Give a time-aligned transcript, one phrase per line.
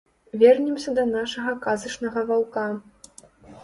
[0.43, 2.69] Вернемся да нашага казачнага ваўка.